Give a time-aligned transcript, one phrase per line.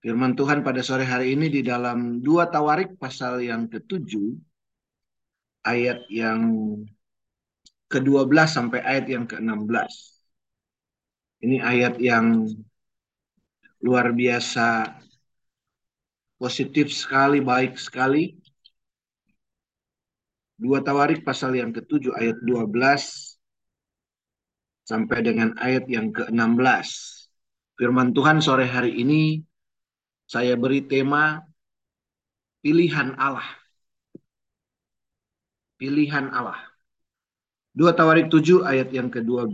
[0.00, 4.32] Firman Tuhan pada sore hari ini di dalam dua Tawarik pasal yang ketujuh
[5.68, 6.40] ayat yang
[7.92, 9.92] ke-12 sampai ayat yang ke-16.
[11.44, 12.48] Ini ayat yang
[13.84, 14.88] luar biasa
[16.40, 18.40] positif sekali, baik sekali.
[20.56, 23.36] Dua Tawarik pasal yang ke-7 ayat 12
[24.88, 26.88] sampai dengan ayat yang ke-16.
[27.76, 29.44] Firman Tuhan sore hari ini
[30.30, 31.42] saya beri tema
[32.62, 33.50] pilihan Allah.
[35.74, 36.60] Pilihan Allah.
[37.74, 39.50] Dua Tawarik 7 ayat yang ke-12,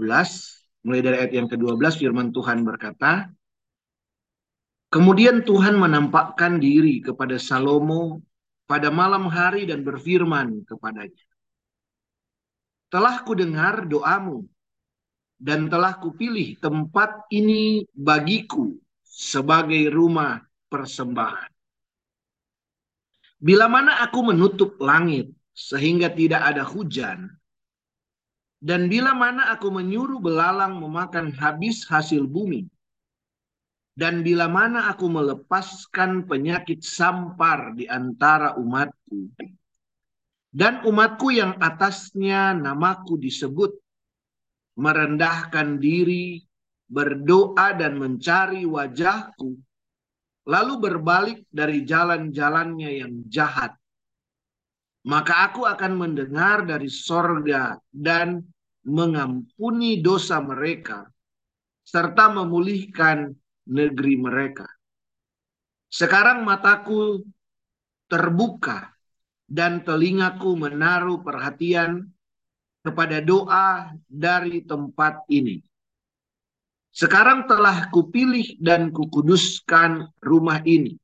[0.84, 3.32] mulai dari ayat yang ke-12 firman Tuhan berkata,
[4.92, 8.20] Kemudian Tuhan menampakkan diri kepada Salomo
[8.68, 11.24] pada malam hari dan berfirman kepadanya,
[12.92, 14.44] Telah ku dengar doamu
[15.40, 21.52] dan telah kupilih tempat ini bagiku sebagai rumah persembahan.
[23.36, 27.28] Bila mana aku menutup langit sehingga tidak ada hujan,
[28.60, 32.64] dan bila mana aku menyuruh belalang memakan habis hasil bumi,
[33.96, 39.32] dan bila mana aku melepaskan penyakit sampar di antara umatku,
[40.56, 43.76] dan umatku yang atasnya namaku disebut,
[44.80, 46.40] merendahkan diri,
[46.88, 49.56] berdoa dan mencari wajahku,
[50.46, 53.74] lalu berbalik dari jalan-jalannya yang jahat,
[55.06, 58.46] maka aku akan mendengar dari sorga dan
[58.86, 61.10] mengampuni dosa mereka,
[61.82, 63.34] serta memulihkan
[63.66, 64.66] negeri mereka.
[65.90, 67.26] Sekarang mataku
[68.06, 68.94] terbuka
[69.46, 72.06] dan telingaku menaruh perhatian
[72.86, 75.58] kepada doa dari tempat ini.
[76.96, 80.96] Sekarang telah kupilih dan kukuduskan rumah ini,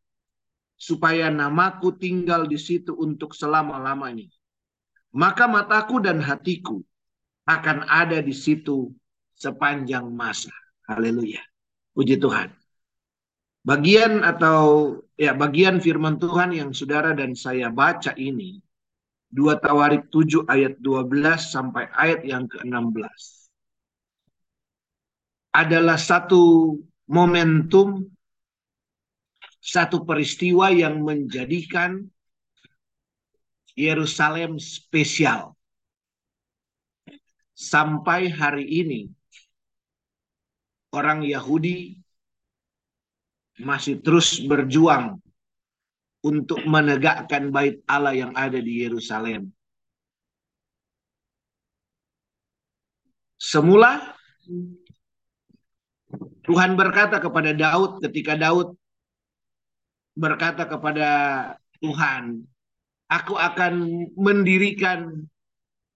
[0.81, 4.33] supaya namaku tinggal di situ untuk selama-lamanya.
[5.13, 6.81] Maka mataku dan hatiku
[7.45, 8.89] akan ada di situ
[9.37, 10.49] sepanjang masa.
[10.89, 11.45] Haleluya.
[11.93, 12.49] Puji Tuhan.
[13.61, 18.65] Bagian atau ya bagian firman Tuhan yang saudara dan saya baca ini
[19.29, 23.42] 2 Tawarik 7 ayat 12 sampai ayat yang ke-16
[25.53, 26.75] adalah satu
[27.07, 28.09] momentum,
[29.61, 32.09] satu peristiwa yang menjadikan
[33.77, 35.53] Yerusalem spesial.
[37.53, 39.01] Sampai hari ini,
[40.91, 42.01] orang Yahudi
[43.61, 45.21] masih terus berjuang
[46.25, 49.53] untuk menegakkan bait Allah yang ada di Yerusalem.
[53.37, 54.17] Semula
[56.43, 58.75] Tuhan berkata kepada Daud ketika Daud
[60.13, 61.09] berkata kepada
[61.81, 62.45] Tuhan,
[63.09, 63.75] aku akan
[64.17, 65.27] mendirikan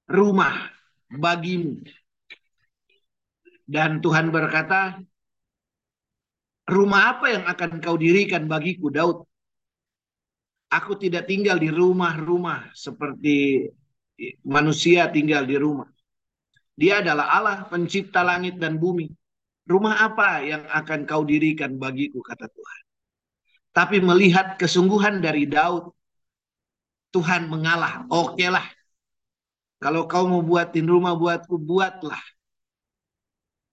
[0.09, 0.73] rumah
[1.11, 1.83] bagimu.
[3.67, 5.03] Dan Tuhan berkata,
[6.71, 9.27] rumah apa yang akan kau dirikan bagiku Daud?
[10.71, 13.67] Aku tidak tinggal di rumah-rumah seperti
[14.43, 15.87] manusia tinggal di rumah.
[16.77, 19.09] Dia adalah Allah pencipta langit dan bumi.
[19.67, 22.83] Rumah apa yang akan kau dirikan bagiku, kata Tuhan.
[23.75, 25.91] Tapi melihat kesungguhan dari Daud,
[27.11, 28.07] Tuhan mengalah.
[28.07, 28.65] Oke lah.
[29.83, 32.23] Kalau kau mau buatin rumah buatku, buatlah.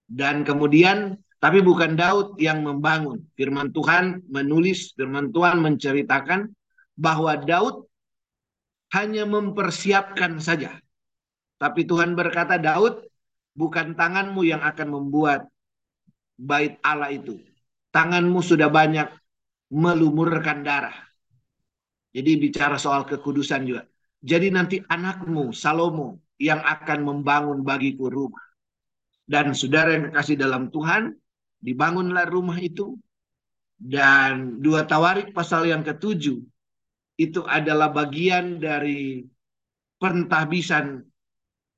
[0.09, 3.23] Dan kemudian, tapi bukan Daud yang membangun.
[3.37, 6.51] Firman Tuhan menulis, firman Tuhan menceritakan
[6.97, 7.87] bahwa Daud
[8.97, 10.73] hanya mempersiapkan saja.
[11.61, 13.07] Tapi Tuhan berkata, Daud,
[13.55, 15.52] bukan tanganmu yang akan membuat
[16.37, 17.39] bait Allah itu.
[17.93, 19.09] Tanganmu sudah banyak
[19.73, 20.95] melumurkan darah.
[22.13, 23.85] Jadi bicara soal kekudusan juga.
[24.23, 28.43] Jadi nanti anakmu Salomo yang akan membangun bagiku rumah.
[29.23, 31.13] Dan saudara yang kekasih dalam Tuhan,
[31.61, 32.97] dibangunlah rumah itu.
[33.73, 36.39] Dan dua tawarik pasal yang ketujuh,
[37.19, 39.25] itu adalah bagian dari
[39.99, 41.03] pentahbisan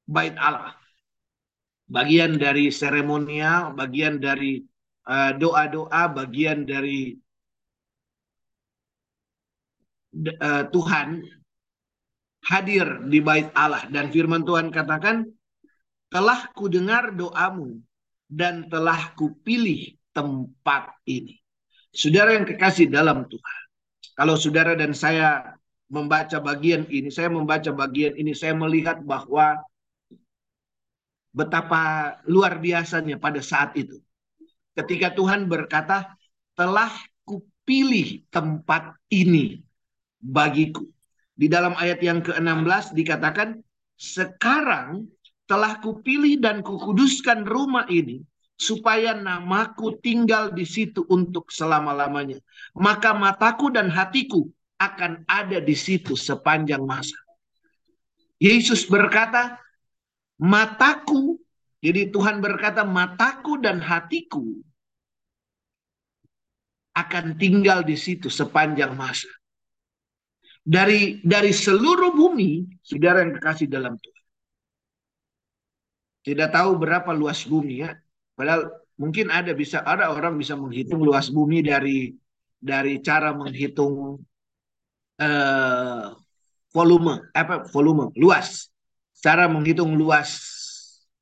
[0.06, 0.85] bait Allah
[1.86, 4.62] bagian dari seremonial, bagian dari
[5.06, 7.14] eh, doa-doa, uh, bagian dari
[10.42, 11.22] uh, Tuhan
[12.46, 15.26] hadir di bait Allah dan firman Tuhan katakan
[16.10, 17.82] telah ku dengar doamu
[18.30, 21.42] dan telah kupilih tempat ini.
[21.92, 23.62] Saudara yang kekasih dalam Tuhan.
[24.16, 25.58] Kalau saudara dan saya
[25.92, 29.60] membaca bagian ini, saya membaca bagian ini, saya melihat bahwa
[31.36, 34.00] betapa luar biasanya pada saat itu.
[34.72, 36.16] Ketika Tuhan berkata,
[36.56, 36.92] telah
[37.66, 39.60] pilih tempat ini
[40.22, 40.86] bagiku.
[41.36, 43.60] Di dalam ayat yang ke-16 dikatakan,
[44.00, 45.10] sekarang
[45.50, 48.24] telah kupilih dan kukuduskan rumah ini
[48.56, 52.40] supaya namaku tinggal di situ untuk selama-lamanya.
[52.72, 54.48] Maka mataku dan hatiku
[54.80, 57.20] akan ada di situ sepanjang masa.
[58.40, 59.60] Yesus berkata,
[60.42, 61.40] mataku,
[61.80, 64.44] jadi Tuhan berkata, mataku dan hatiku
[66.96, 69.28] akan tinggal di situ sepanjang masa.
[70.66, 74.24] Dari dari seluruh bumi, saudara yang kekasih dalam Tuhan.
[76.26, 77.94] Tidak tahu berapa luas bumi ya.
[78.34, 82.10] Padahal mungkin ada bisa ada orang bisa menghitung luas bumi dari
[82.58, 84.18] dari cara menghitung
[85.22, 86.06] uh,
[86.74, 88.74] volume apa volume luas.
[89.26, 90.38] Cara menghitung luas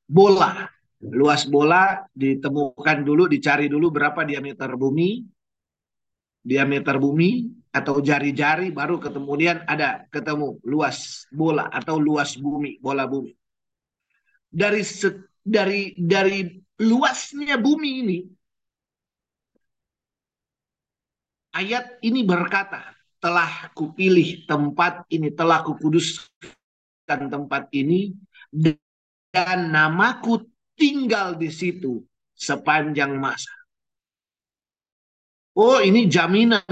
[0.04, 0.68] bola.
[1.00, 5.24] Luas bola ditemukan dulu, dicari dulu berapa diameter bumi,
[6.44, 13.34] diameter bumi atau jari-jari baru kemudian ada ketemu luas bola atau luas bumi bola bumi
[14.46, 14.84] dari
[15.42, 18.18] dari dari luasnya bumi ini
[21.58, 26.30] ayat ini berkata telah kupilih tempat ini telah kukuduskan
[27.06, 28.12] tempat ini
[29.30, 32.02] dan namaku tinggal di situ
[32.34, 33.52] sepanjang masa
[35.54, 36.66] Oh ini jaminan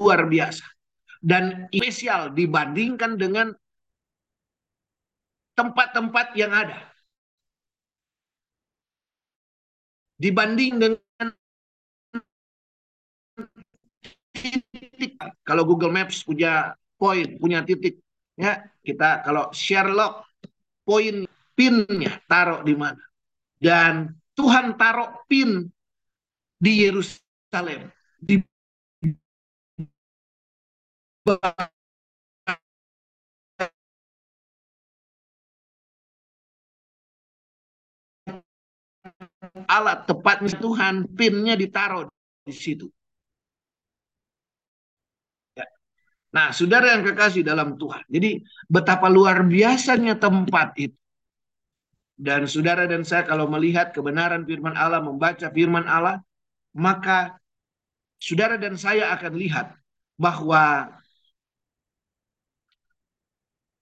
[0.00, 0.64] luar biasa.
[1.22, 3.54] Dan spesial dibandingkan dengan
[5.54, 6.80] tempat-tempat yang ada.
[10.18, 11.28] Dibanding dengan
[14.34, 15.20] titik.
[15.46, 18.01] Kalau Google Maps punya poin, punya titik.
[18.36, 20.26] Ya Kita kalau Sherlock,
[20.82, 21.24] poin
[21.54, 23.02] pinnya taruh di mana.
[23.62, 25.70] Dan Tuhan taruh pin
[26.58, 28.42] di Yerusalem di
[39.70, 42.06] alat tepatnya Tuhan pinnya ditaruh
[42.46, 42.86] di situ.
[45.56, 45.64] Ya.
[46.32, 48.08] Nah, saudara yang kekasih dalam Tuhan.
[48.08, 50.96] Jadi betapa luar biasanya tempat itu.
[52.16, 56.24] Dan saudara dan saya kalau melihat kebenaran firman Allah, membaca firman Allah,
[56.72, 57.36] maka
[58.16, 59.76] saudara dan saya akan lihat
[60.16, 60.88] bahwa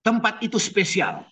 [0.03, 1.23] tempat itu spesial.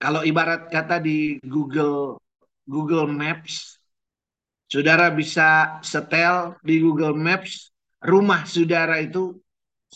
[0.00, 2.16] Kalau ibarat kata di Google
[2.64, 3.76] Google Maps,
[4.66, 9.36] saudara bisa setel di Google Maps rumah saudara itu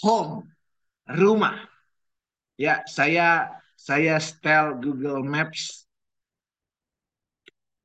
[0.00, 0.44] home,
[1.08, 1.56] rumah.
[2.54, 5.84] Ya, saya saya setel Google Maps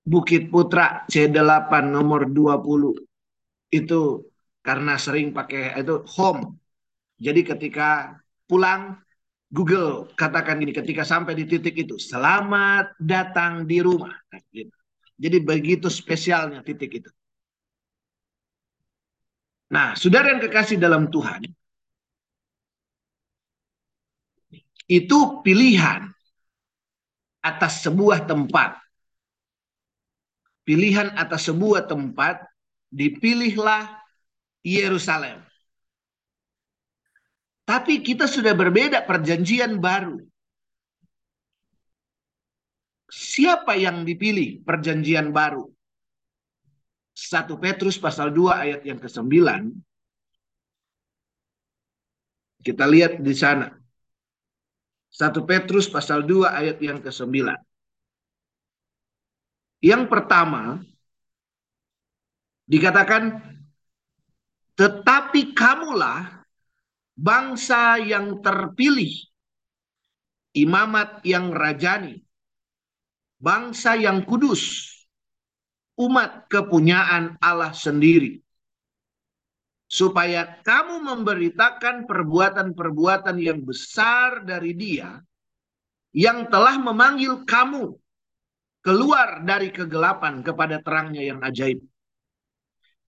[0.06, 2.98] Bukit Putra C8 nomor 20
[3.70, 4.26] itu
[4.66, 6.58] karena sering pakai itu home.
[7.20, 8.16] Jadi ketika
[8.48, 8.98] pulang
[9.50, 14.14] Google katakan gini ketika sampai di titik itu selamat datang di rumah.
[14.30, 14.74] Nah, gitu.
[15.20, 17.10] Jadi begitu spesialnya titik itu.
[19.70, 21.46] Nah, saudara yang kekasih dalam Tuhan,
[24.90, 26.10] itu pilihan
[27.46, 28.82] atas sebuah tempat.
[30.66, 32.46] Pilihan atas sebuah tempat
[32.90, 34.02] dipilihlah
[34.66, 35.46] Yerusalem.
[37.70, 40.18] Tapi kita sudah berbeda perjanjian baru.
[43.10, 45.70] Siapa yang dipilih perjanjian baru?
[47.20, 49.28] 1 Petrus pasal 2 ayat yang ke-9.
[52.64, 53.68] Kita lihat di sana.
[55.12, 57.52] 1 Petrus pasal 2 ayat yang ke-9.
[59.80, 60.84] Yang pertama,
[62.70, 63.34] Dikatakan,
[64.78, 66.46] tetapi kamulah
[67.18, 69.10] bangsa yang terpilih,
[70.54, 72.22] imamat yang rajani,
[73.42, 74.89] bangsa yang kudus,
[76.00, 78.40] umat kepunyaan Allah sendiri.
[79.90, 85.18] Supaya kamu memberitakan perbuatan-perbuatan yang besar dari dia,
[86.14, 87.98] yang telah memanggil kamu
[88.86, 91.82] keluar dari kegelapan kepada terangnya yang ajaib.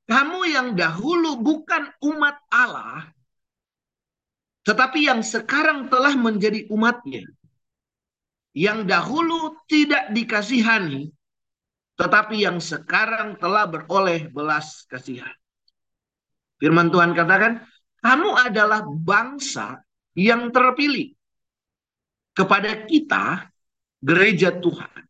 [0.09, 3.07] Kamu yang dahulu bukan umat Allah,
[4.65, 7.25] tetapi yang sekarang telah menjadi umatnya.
[8.51, 11.07] Yang dahulu tidak dikasihani,
[12.01, 15.29] tetapi yang sekarang telah beroleh belas kasihan.
[16.57, 17.61] Firman Tuhan katakan,
[18.01, 19.85] kamu adalah bangsa
[20.17, 21.13] yang terpilih.
[22.33, 23.45] Kepada kita,
[24.01, 25.05] gereja Tuhan.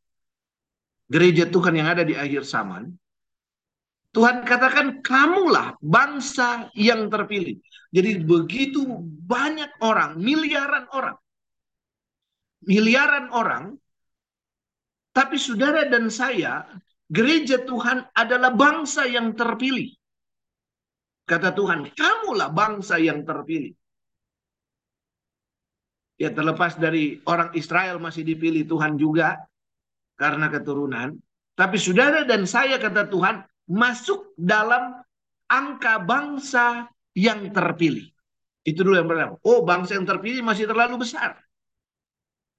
[1.07, 2.91] Gereja Tuhan yang ada di akhir zaman
[4.11, 7.63] Tuhan katakan kamulah bangsa yang terpilih.
[7.95, 8.83] Jadi begitu
[9.23, 11.15] banyak orang, miliaran orang.
[12.67, 13.79] Miliaran orang.
[15.11, 16.63] Tapi saudara dan saya,
[17.11, 19.91] gereja Tuhan adalah bangsa yang terpilih.
[21.27, 23.75] Kata Tuhan, kamulah bangsa yang terpilih.
[26.15, 29.41] Ya terlepas dari orang Israel masih dipilih Tuhan juga
[30.15, 31.17] karena keturunan.
[31.57, 35.01] Tapi saudara dan saya kata Tuhan, masuk dalam
[35.49, 36.87] angka bangsa
[37.17, 38.07] yang terpilih.
[38.61, 39.35] Itu dulu yang pertama.
[39.41, 41.41] Oh, bangsa yang terpilih masih terlalu besar.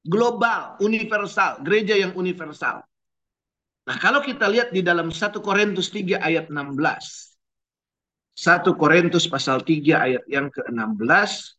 [0.02, 2.82] Global, universal, gereja yang universal.
[3.82, 7.32] Nah, kalau kita lihat di dalam 1 Korintus 3 ayat 16.
[8.34, 11.58] 1 Korintus pasal 3 ayat yang ke-16.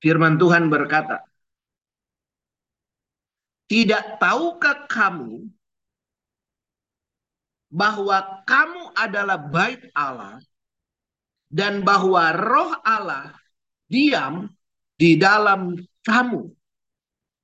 [0.00, 1.24] Firman Tuhan berkata,
[3.66, 5.50] Tidak tahukah kamu
[7.66, 10.38] bahwa kamu adalah bait Allah
[11.50, 13.34] dan bahwa roh Allah
[13.90, 14.46] diam
[14.94, 15.74] di dalam
[16.06, 16.54] kamu.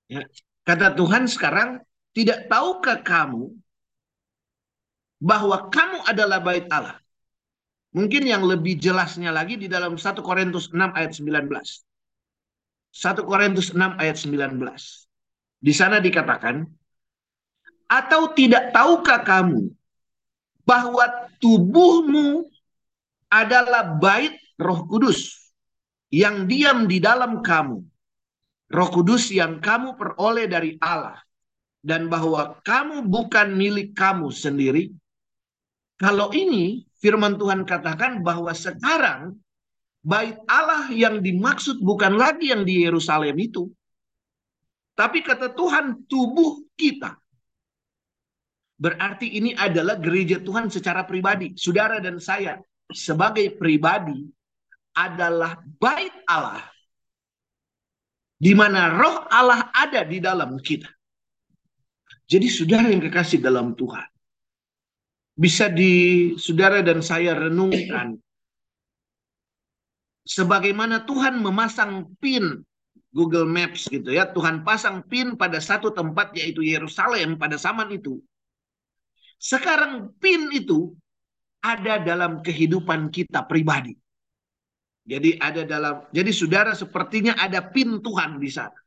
[0.06, 0.22] Ya.
[0.62, 1.82] Kata Tuhan sekarang,
[2.14, 3.50] tidak tahukah kamu
[5.18, 7.02] bahwa kamu adalah bait Allah?
[7.92, 11.50] Mungkin yang lebih jelasnya lagi di dalam 1 Korintus 6 ayat 19.
[11.50, 14.56] 1 Korintus 6 ayat 19.
[15.60, 16.64] Di sana dikatakan,
[17.92, 19.68] atau tidak tahukah kamu
[20.64, 21.04] bahwa
[21.36, 22.48] tubuhmu
[23.28, 25.52] adalah bait Roh Kudus
[26.08, 27.91] yang diam di dalam kamu.
[28.72, 31.20] Roh Kudus yang kamu peroleh dari Allah
[31.84, 34.88] dan bahwa kamu bukan milik kamu sendiri.
[36.00, 39.36] Kalau ini firman Tuhan katakan bahwa sekarang
[40.00, 43.68] bait Allah yang dimaksud bukan lagi yang di Yerusalem itu.
[44.96, 47.20] Tapi kata Tuhan tubuh kita.
[48.80, 51.52] Berarti ini adalah gereja Tuhan secara pribadi.
[51.60, 52.56] Saudara dan saya
[52.88, 54.26] sebagai pribadi
[54.96, 56.71] adalah bait Allah.
[58.42, 60.90] Di mana roh Allah ada di dalam kita.
[62.26, 64.02] Jadi saudara yang kekasih dalam Tuhan.
[65.38, 68.18] Bisa di saudara dan saya renungkan.
[70.26, 72.66] Sebagaimana Tuhan memasang pin
[73.14, 74.26] Google Maps gitu ya.
[74.26, 78.18] Tuhan pasang pin pada satu tempat yaitu Yerusalem pada zaman itu.
[79.38, 80.98] Sekarang pin itu
[81.62, 84.01] ada dalam kehidupan kita pribadi.
[85.02, 88.78] Jadi ada dalam jadi saudara sepertinya ada pin Tuhan di sana.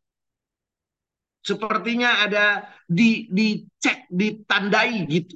[1.46, 5.36] Sepertinya ada di dicek, ditandai gitu.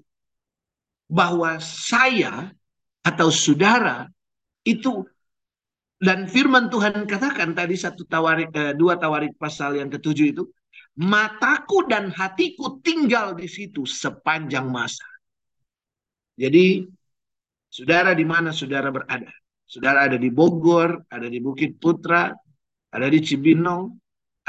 [1.09, 2.49] Bahwa saya
[3.03, 4.07] atau saudara
[4.63, 5.03] itu
[5.99, 10.47] dan firman Tuhan katakan tadi satu tawarik eh, dua tawarik pasal yang ketujuh itu
[10.99, 15.07] mataku dan hatiku tinggal di situ sepanjang masa.
[16.39, 16.87] Jadi,
[17.71, 19.31] saudara di mana saudara berada?
[19.69, 22.33] Saudara ada di Bogor, ada di Bukit Putra,
[22.89, 23.93] ada di Cibinong,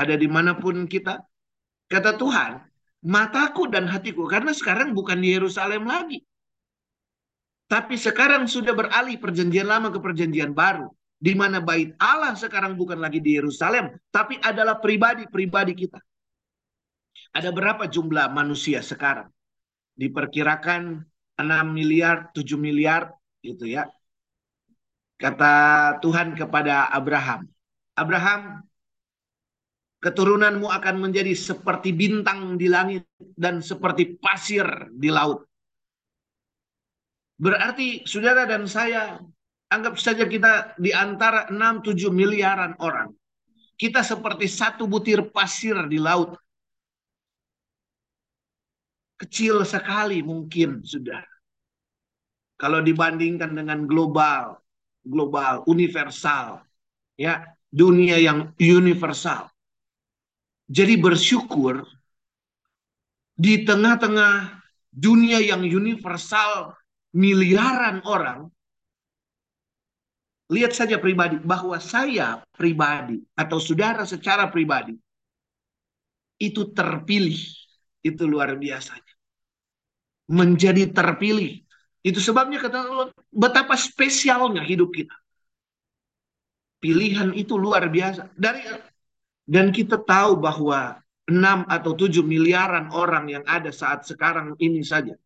[0.00, 1.20] ada di mana pun kita.
[1.92, 2.64] Kata Tuhan,
[3.04, 6.24] mataku dan hatiku, karena sekarang bukan di Yerusalem lagi.
[7.68, 10.88] Tapi sekarang sudah beralih perjanjian lama ke perjanjian baru.
[11.20, 16.00] Di mana bait Allah sekarang bukan lagi di Yerusalem, tapi adalah pribadi-pribadi kita.
[17.36, 19.28] Ada berapa jumlah manusia sekarang?
[20.00, 21.04] Diperkirakan
[21.36, 23.12] 6 miliar, 7 miliar
[23.44, 23.84] gitu ya.
[25.20, 25.52] Kata
[26.00, 27.44] Tuhan kepada Abraham,
[27.92, 28.64] Abraham,
[30.00, 33.04] keturunanmu akan menjadi seperti bintang di langit
[33.36, 34.64] dan seperti pasir
[34.96, 35.44] di laut.
[37.36, 39.20] Berarti saudara dan saya,
[39.68, 43.12] anggap saja kita di antara 6-7 miliaran orang.
[43.76, 46.36] Kita seperti satu butir pasir di laut
[49.20, 51.20] kecil sekali mungkin sudah.
[52.56, 54.56] Kalau dibandingkan dengan global,
[55.04, 56.62] global, universal,
[57.16, 59.48] ya dunia yang universal.
[60.70, 61.82] Jadi bersyukur
[63.34, 66.74] di tengah-tengah dunia yang universal
[67.10, 68.46] miliaran orang,
[70.50, 74.94] lihat saja pribadi bahwa saya pribadi atau saudara secara pribadi
[76.38, 77.38] itu terpilih
[78.00, 78.96] itu luar biasa
[80.30, 81.66] menjadi terpilih.
[82.00, 85.12] Itu sebabnya kata Allah, betapa spesialnya hidup kita.
[86.80, 88.32] Pilihan itu luar biasa.
[88.32, 88.64] Dari
[89.44, 95.18] dan kita tahu bahwa 6 atau 7 miliaran orang yang ada saat sekarang ini saja.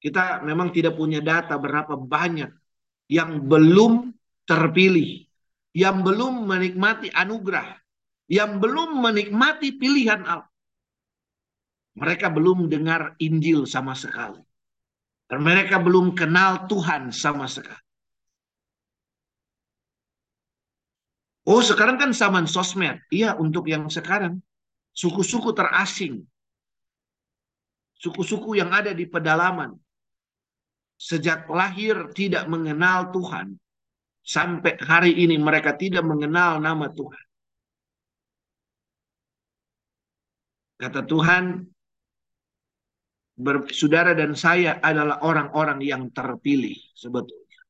[0.00, 2.52] Kita memang tidak punya data berapa banyak
[3.10, 4.12] yang belum
[4.46, 5.24] terpilih,
[5.74, 7.80] yang belum menikmati anugerah,
[8.30, 10.50] yang belum menikmati pilihan Allah.
[11.96, 14.45] Mereka belum dengar Injil sama sekali.
[15.26, 17.82] Dan mereka belum kenal Tuhan sama sekali.
[21.46, 23.02] Oh sekarang kan zaman sosmed.
[23.10, 24.42] Iya untuk yang sekarang.
[24.90, 26.26] Suku-suku terasing.
[27.98, 29.78] Suku-suku yang ada di pedalaman.
[30.98, 33.54] Sejak lahir tidak mengenal Tuhan.
[34.26, 37.26] Sampai hari ini mereka tidak mengenal nama Tuhan.
[40.76, 41.62] Kata Tuhan,
[43.70, 47.60] saudara dan saya adalah orang-orang yang terpilih sebetulnya.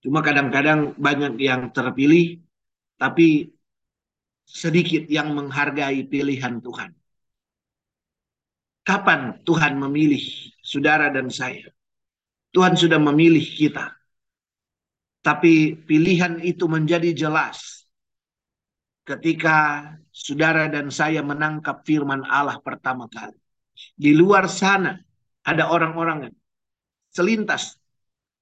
[0.00, 2.40] Cuma kadang-kadang banyak yang terpilih,
[3.00, 3.52] tapi
[4.44, 6.92] sedikit yang menghargai pilihan Tuhan.
[8.84, 10.24] Kapan Tuhan memilih
[10.60, 11.68] saudara dan saya?
[12.52, 13.92] Tuhan sudah memilih kita.
[15.20, 17.84] Tapi pilihan itu menjadi jelas
[19.04, 23.39] ketika saudara dan saya menangkap firman Allah pertama kali.
[23.96, 24.96] Di luar sana
[25.44, 26.36] ada orang-orang yang
[27.10, 27.76] selintas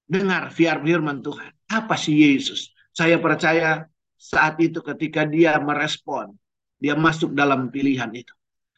[0.09, 1.51] dengar firman Tuhan.
[1.69, 2.73] Apa sih Yesus?
[2.89, 3.85] Saya percaya
[4.19, 6.35] saat itu ketika dia merespon,
[6.75, 8.33] dia masuk dalam pilihan itu.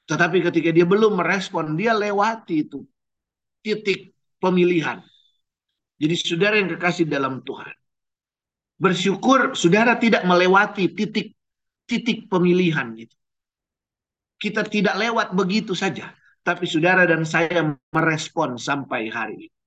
[0.06, 2.84] Tetapi ketika dia belum merespon, dia lewati itu
[3.64, 5.00] titik pemilihan.
[6.02, 7.74] Jadi saudara yang kekasih dalam Tuhan.
[8.82, 11.38] Bersyukur saudara tidak melewati titik
[11.86, 13.14] titik pemilihan itu.
[14.42, 16.10] Kita tidak lewat begitu saja.
[16.42, 19.58] Tapi saudara dan saya merespon sampai hari ini.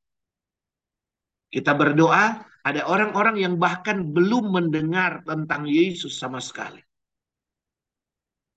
[1.54, 6.82] Kita berdoa, ada orang-orang yang bahkan belum mendengar tentang Yesus sama sekali.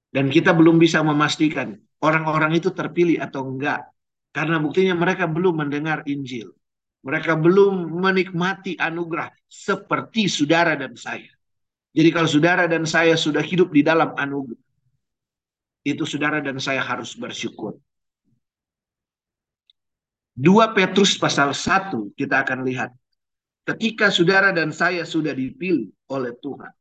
[0.09, 3.85] Dan kita belum bisa memastikan orang-orang itu terpilih atau enggak.
[4.33, 6.57] Karena buktinya mereka belum mendengar Injil.
[7.05, 11.29] Mereka belum menikmati anugerah seperti saudara dan saya.
[11.93, 14.65] Jadi kalau saudara dan saya sudah hidup di dalam anugerah,
[15.85, 17.77] itu saudara dan saya harus bersyukur.
[20.37, 22.93] 2 Petrus pasal 1 kita akan lihat.
[23.65, 26.71] Ketika saudara dan saya sudah dipilih oleh Tuhan.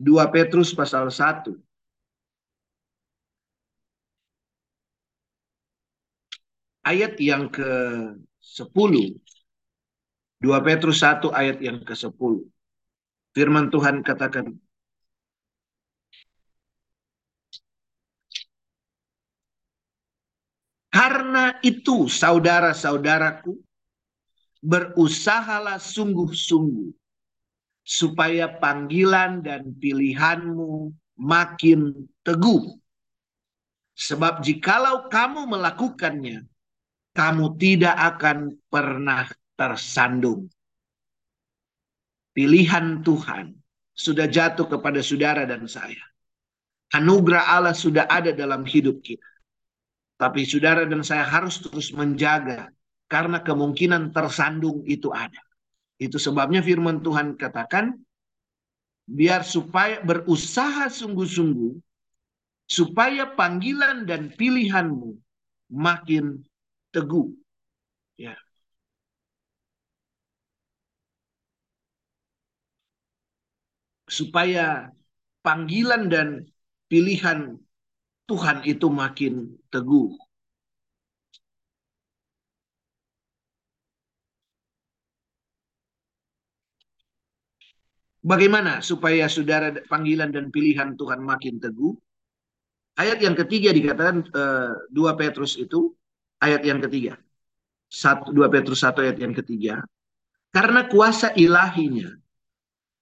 [0.00, 1.56] 2 Petrus pasal 1
[6.84, 8.94] ayat yang ke-10.
[10.40, 12.32] 2 Petrus 1 ayat yang ke-10.
[13.30, 14.56] Firman Tuhan katakan,
[21.00, 23.56] Karena itu saudara-saudaraku,
[24.60, 26.92] berusahalah sungguh-sungguh
[27.80, 32.76] supaya panggilan dan pilihanmu makin teguh.
[33.96, 36.44] Sebab jikalau kamu melakukannya,
[37.16, 39.24] kamu tidak akan pernah
[39.56, 40.52] tersandung.
[42.36, 43.56] Pilihan Tuhan
[43.96, 46.04] sudah jatuh kepada saudara dan saya.
[46.92, 49.29] Anugerah Allah sudah ada dalam hidup kita.
[50.20, 52.68] Tapi saudara dan saya harus terus menjaga
[53.08, 55.40] karena kemungkinan tersandung itu ada.
[55.96, 57.96] Itu sebabnya firman Tuhan katakan
[59.08, 61.72] biar supaya berusaha sungguh-sungguh
[62.68, 65.16] supaya panggilan dan pilihanmu
[65.72, 66.44] makin
[66.92, 67.32] teguh.
[68.20, 68.36] Ya.
[74.04, 74.92] Supaya
[75.40, 76.28] panggilan dan
[76.92, 77.56] pilihan
[78.30, 80.14] Tuhan itu makin teguh.
[88.20, 91.96] Bagaimana supaya saudara panggilan dan pilihan Tuhan makin teguh?
[93.00, 95.90] Ayat yang ketiga dikatakan eh, 2 Petrus itu
[96.38, 97.18] ayat yang ketiga.
[97.90, 99.82] 1, 2 Petrus 1 ayat yang ketiga.
[100.54, 102.14] Karena kuasa ilahinya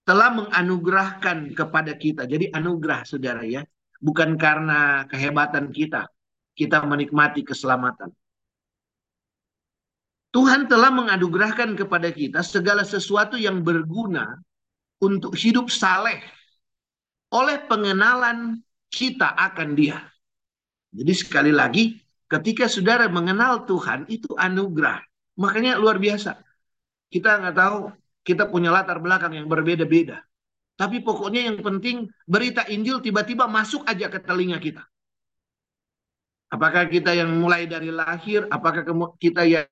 [0.08, 2.24] telah menganugerahkan kepada kita.
[2.24, 3.60] Jadi anugerah saudara ya.
[3.98, 6.06] Bukan karena kehebatan kita.
[6.54, 8.10] Kita menikmati keselamatan.
[10.34, 14.38] Tuhan telah menganugerahkan kepada kita segala sesuatu yang berguna
[15.00, 16.20] untuk hidup saleh
[17.32, 18.60] oleh pengenalan
[18.92, 20.04] kita akan dia.
[20.92, 21.96] Jadi sekali lagi
[22.28, 25.00] Ketika saudara mengenal Tuhan itu anugerah.
[25.40, 26.36] Makanya luar biasa.
[27.08, 27.88] Kita nggak tahu
[28.20, 30.27] kita punya latar belakang yang berbeda-beda.
[30.78, 34.86] Tapi pokoknya yang penting berita Injil tiba-tiba masuk aja ke telinga kita.
[36.54, 38.86] Apakah kita yang mulai dari lahir, apakah
[39.18, 39.66] kita yang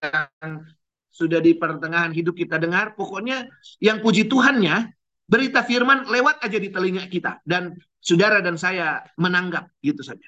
[1.15, 3.47] sudah di pertengahan hidup kita dengar, pokoknya
[3.79, 4.93] yang puji Tuhannya
[5.31, 10.27] berita firman lewat aja di telinga kita dan saudara dan saya menanggap gitu saja.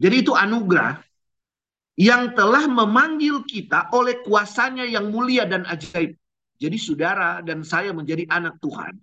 [0.00, 1.04] Jadi itu anugerah
[2.00, 6.16] yang telah memanggil kita oleh kuasanya yang mulia dan ajaib.
[6.56, 8.96] Jadi saudara dan saya menjadi anak Tuhan.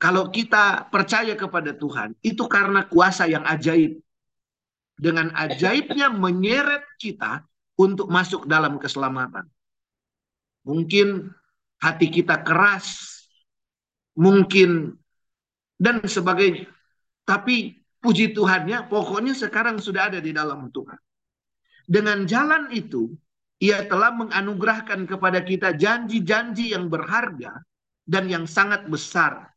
[0.00, 4.00] Kalau kita percaya kepada Tuhan, itu karena kuasa yang ajaib.
[5.00, 7.40] dengan ajaibnya menyeret kita
[7.80, 9.48] untuk masuk dalam keselamatan.
[10.68, 11.32] Mungkin
[11.80, 13.16] hati kita keras,
[14.12, 15.00] mungkin
[15.80, 16.68] dan sebagainya.
[17.24, 21.00] Tapi puji Tuhannya, pokoknya sekarang sudah ada di dalam Tuhan.
[21.88, 23.16] Dengan jalan itu,
[23.56, 27.64] ia telah menganugerahkan kepada kita janji-janji yang berharga
[28.04, 29.48] dan yang sangat besar.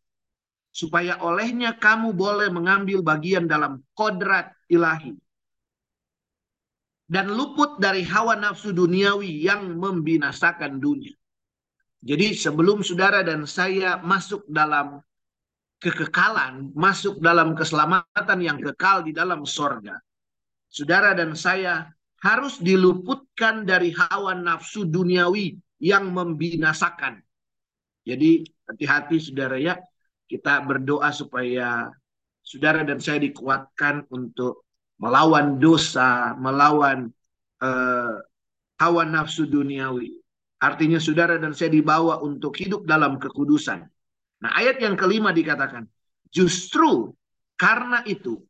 [0.74, 5.14] Supaya olehnya kamu boleh mengambil bagian dalam kodrat ilahi
[7.14, 11.14] dan luput dari hawa nafsu duniawi yang membinasakan dunia.
[12.04, 15.00] Jadi sebelum saudara dan saya masuk dalam
[15.78, 20.02] kekekalan, masuk dalam keselamatan yang kekal di dalam sorga,
[20.68, 21.86] saudara dan saya
[22.24, 27.20] harus diluputkan dari hawa nafsu duniawi yang membinasakan.
[28.04, 29.80] Jadi hati-hati saudara ya,
[30.34, 31.94] kita berdoa supaya
[32.42, 34.66] saudara dan saya dikuatkan untuk
[34.98, 37.14] melawan dosa, melawan
[37.62, 38.18] uh,
[38.82, 40.18] hawa nafsu duniawi.
[40.58, 43.86] Artinya saudara dan saya dibawa untuk hidup dalam kekudusan.
[44.42, 45.86] Nah ayat yang kelima dikatakan,
[46.34, 47.14] justru
[47.54, 48.42] karena itu,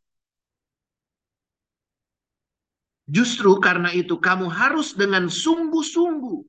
[3.11, 6.47] justru karena itu kamu harus dengan sungguh-sungguh.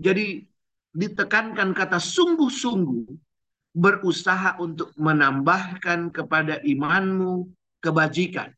[0.00, 0.48] Jadi
[0.96, 3.29] ditekankan kata sungguh-sungguh
[3.70, 7.46] berusaha untuk menambahkan kepada imanmu
[7.78, 8.50] kebajikan.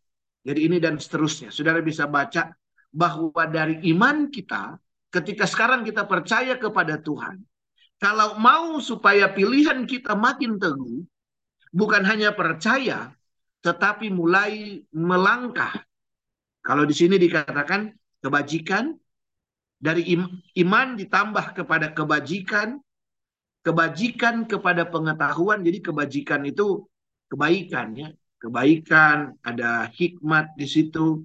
[0.43, 1.53] Jadi ini dan seterusnya.
[1.55, 2.51] Saudara bisa baca
[2.91, 4.77] bahwa dari iman kita,
[5.13, 7.41] ketika sekarang kita percaya kepada Tuhan,
[8.03, 11.07] kalau mau supaya pilihan kita makin teguh,
[11.71, 13.15] bukan hanya percaya,
[13.63, 15.71] tetapi mulai melangkah.
[16.67, 18.99] Kalau di sini dikatakan kebajikan,
[19.83, 20.15] dari
[20.63, 22.79] iman ditambah kepada kebajikan,
[23.63, 26.87] kebajikan kepada pengetahuan, jadi kebajikan itu
[27.31, 28.11] kebaikan ya
[28.43, 31.23] kebaikan, ada hikmat di situ,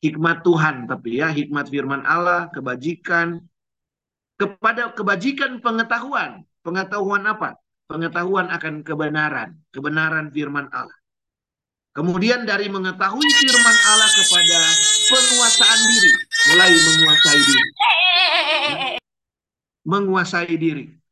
[0.00, 3.44] hikmat Tuhan, tapi ya hikmat firman Allah, kebajikan,
[4.40, 6.48] kepada kebajikan pengetahuan.
[6.64, 7.60] Pengetahuan apa?
[7.84, 10.96] Pengetahuan akan kebenaran, kebenaran firman Allah.
[11.92, 14.60] Kemudian dari mengetahui firman Allah kepada
[15.12, 16.12] penguasaan diri,
[16.48, 17.64] mulai menguasai diri.
[19.84, 21.03] Menguasai diri.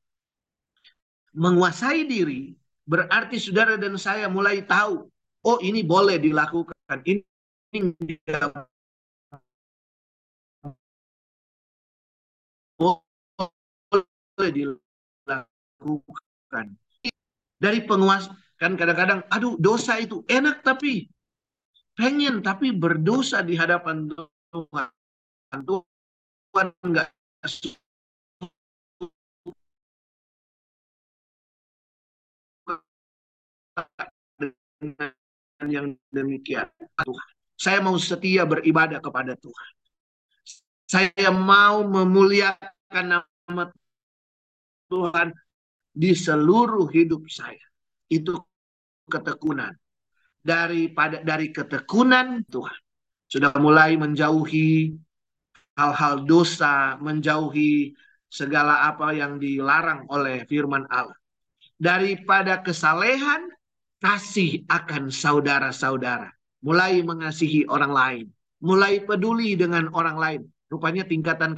[1.32, 2.52] Menguasai diri
[2.84, 5.08] berarti saudara dan saya mulai tahu
[5.42, 7.24] oh ini boleh dilakukan, ini
[12.78, 15.48] boleh dilakukan.
[17.62, 21.06] Dari penguasa, kan kadang-kadang, aduh dosa itu enak tapi
[21.94, 24.10] pengen tapi berdosa di hadapan
[24.50, 24.90] Tuhan.
[25.64, 26.68] Tuhan
[34.82, 35.14] enggak
[35.62, 36.66] yang demikian.
[36.98, 37.30] Tuhan.
[37.54, 39.70] Saya mau setia beribadah kepada Tuhan.
[40.90, 43.64] Saya mau memuliakan nama
[44.90, 45.30] Tuhan
[45.94, 47.62] di seluruh hidup saya.
[48.10, 48.36] Itu
[49.06, 49.72] ketekunan.
[50.42, 52.80] Daripada dari ketekunan Tuhan
[53.30, 54.90] sudah mulai menjauhi
[55.78, 57.94] hal-hal dosa, menjauhi
[58.26, 61.16] segala apa yang dilarang oleh firman Allah.
[61.78, 63.48] Daripada kesalehan
[64.02, 66.34] kasih akan saudara-saudara,
[66.66, 68.26] mulai mengasihi orang lain,
[68.58, 70.42] mulai peduli dengan orang lain.
[70.66, 71.54] Rupanya tingkatan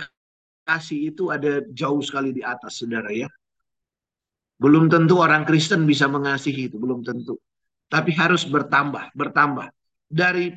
[0.69, 3.33] kasih itu ada jauh sekali di atas, saudara ya.
[4.61, 7.41] Belum tentu orang Kristen bisa mengasihi itu, belum tentu.
[7.89, 9.73] Tapi harus bertambah, bertambah.
[10.13, 10.53] Dari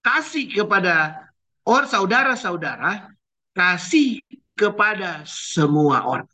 [0.00, 1.26] kasih kepada
[1.66, 3.10] orang saudara-saudara,
[3.50, 4.22] kasih
[4.54, 6.30] kepada semua orang.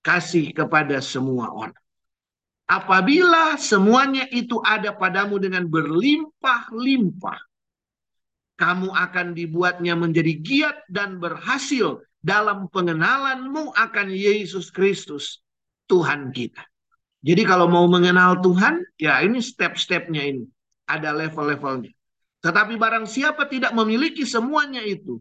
[0.00, 1.85] Kasih kepada semua orang.
[2.66, 7.38] Apabila semuanya itu ada padamu dengan berlimpah-limpah,
[8.58, 15.44] kamu akan dibuatnya menjadi giat dan berhasil dalam pengenalanmu akan Yesus Kristus,
[15.86, 16.66] Tuhan kita.
[17.22, 20.44] Jadi kalau mau mengenal Tuhan, ya ini step-stepnya ini.
[20.86, 21.90] Ada level-levelnya.
[22.42, 25.18] Tetapi barang siapa tidak memiliki semuanya itu,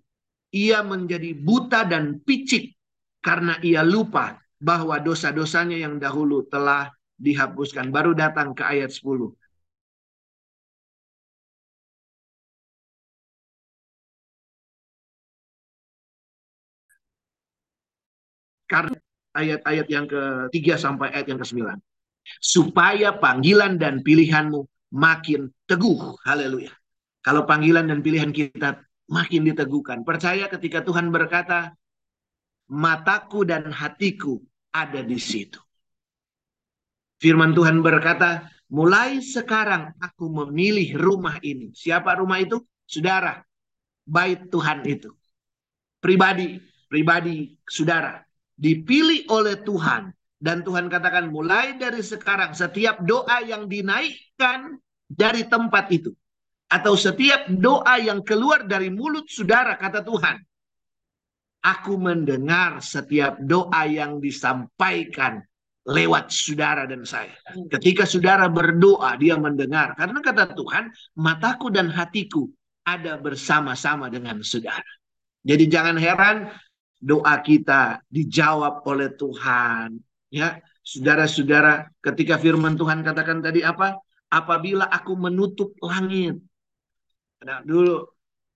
[0.54, 2.78] ia menjadi buta dan picik
[3.26, 7.90] karena ia lupa bahwa dosa-dosanya yang dahulu telah dihapuskan.
[7.96, 9.32] Baru datang ke ayat 10.
[18.66, 18.98] Karena
[19.38, 21.62] ayat-ayat yang ketiga sampai ayat yang ke-9.
[22.42, 24.66] Supaya panggilan dan pilihanmu
[24.98, 26.18] makin teguh.
[26.26, 26.74] Haleluya.
[27.22, 30.02] Kalau panggilan dan pilihan kita makin diteguhkan.
[30.02, 31.74] Percaya ketika Tuhan berkata,
[32.70, 34.42] mataku dan hatiku
[34.74, 35.65] ada di situ.
[37.16, 41.72] Firman Tuhan berkata, mulai sekarang aku memilih rumah ini.
[41.72, 42.60] Siapa rumah itu?
[42.86, 43.40] Saudara,
[44.06, 45.16] bait Tuhan itu.
[46.04, 46.60] Pribadi,
[46.92, 48.22] pribadi saudara.
[48.56, 50.14] Dipilih oleh Tuhan.
[50.36, 56.14] Dan Tuhan katakan mulai dari sekarang setiap doa yang dinaikkan dari tempat itu.
[56.70, 60.38] Atau setiap doa yang keluar dari mulut saudara kata Tuhan.
[61.66, 65.42] Aku mendengar setiap doa yang disampaikan
[65.86, 67.34] lewat saudara dan saya.
[67.70, 69.94] Ketika saudara berdoa, dia mendengar.
[69.94, 72.50] Karena kata Tuhan, mataku dan hatiku
[72.82, 74.86] ada bersama-sama dengan saudara.
[75.46, 76.50] Jadi jangan heran
[76.98, 80.02] doa kita dijawab oleh Tuhan.
[80.34, 84.02] Ya, saudara-saudara, ketika firman Tuhan katakan tadi apa?
[84.34, 86.42] Apabila aku menutup langit.
[87.46, 88.10] Nah, dulu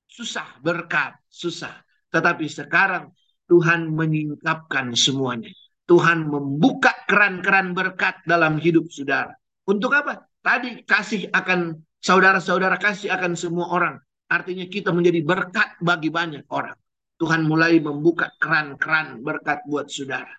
[0.09, 1.85] susah berkat, susah.
[2.09, 3.13] Tetapi sekarang
[3.45, 5.53] Tuhan menyingkapkan semuanya.
[5.89, 9.33] Tuhan membuka keran-keran berkat dalam hidup saudara.
[9.65, 10.21] Untuk apa?
[10.45, 13.95] Tadi kasih akan saudara-saudara kasih akan semua orang.
[14.29, 16.77] Artinya kita menjadi berkat bagi banyak orang.
[17.17, 20.29] Tuhan mulai membuka keran-keran berkat buat saudara.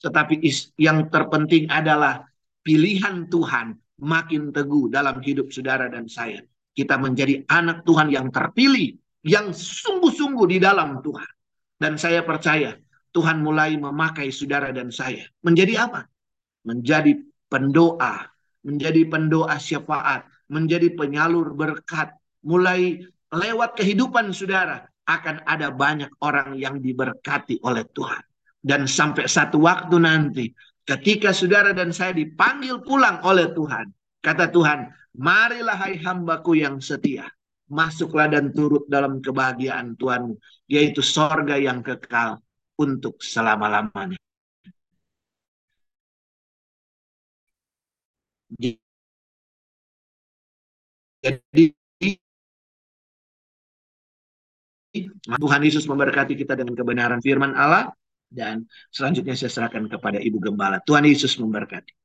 [0.00, 0.40] Tetapi
[0.80, 2.24] yang terpenting adalah
[2.64, 6.40] pilihan Tuhan makin teguh dalam hidup saudara dan saya.
[6.74, 11.30] Kita menjadi anak Tuhan yang terpilih, yang sungguh-sungguh di dalam Tuhan.
[11.78, 12.74] Dan saya percaya
[13.14, 15.22] Tuhan mulai memakai saudara dan saya.
[15.46, 16.10] Menjadi apa?
[16.66, 17.14] Menjadi
[17.46, 18.26] pendoa,
[18.66, 22.10] menjadi pendoa syafaat, menjadi penyalur berkat.
[22.42, 28.20] Mulai lewat kehidupan saudara akan ada banyak orang yang diberkati oleh Tuhan.
[28.58, 30.50] Dan sampai satu waktu nanti
[30.82, 33.94] ketika saudara dan saya dipanggil pulang oleh Tuhan.
[34.24, 37.30] Kata Tuhan, marilah hai hambaku yang setia.
[37.68, 40.36] Masuklah dan turut dalam kebahagiaan Tuhan,
[40.68, 42.40] yaitu sorga yang kekal
[42.78, 44.18] untuk selama-lamanya.
[51.24, 51.74] Jadi
[55.40, 57.90] Tuhan Yesus memberkati kita dengan kebenaran firman Allah
[58.30, 60.78] dan selanjutnya saya serahkan kepada Ibu Gembala.
[60.86, 62.03] Tuhan Yesus memberkati.